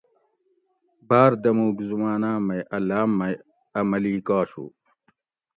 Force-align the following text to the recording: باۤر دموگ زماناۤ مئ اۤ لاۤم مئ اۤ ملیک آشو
باۤر 1.07 1.31
دموگ 1.43 1.75
زماناۤ 1.89 2.39
مئ 2.47 2.61
اۤ 2.75 2.79
لاۤم 2.87 3.09
مئ 3.19 3.33
اۤ 3.77 3.83
ملیک 3.91 4.27
آشو 4.39 4.65